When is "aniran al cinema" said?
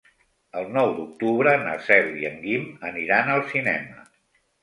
2.91-4.01